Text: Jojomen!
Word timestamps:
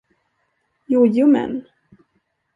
Jojomen! 0.93 1.51